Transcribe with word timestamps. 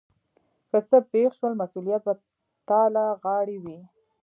که 0.69 0.77
څه 0.89 0.97
پیښ 1.11 1.29
شول 1.39 1.53
مسؤلیت 1.61 2.01
به 2.07 2.13
تا 2.67 2.81
له 2.95 3.03
غاړې 3.23 3.57
وي. 3.63 3.79